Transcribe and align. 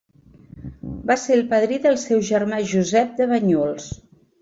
Va 1.11 1.17
ser 1.25 1.35
el 1.37 1.45
padrí 1.53 1.79
del 1.85 2.01
seu 2.07 2.25
germà 2.33 2.65
Josep 2.75 3.17
de 3.23 3.33
Banyuls. 3.37 3.91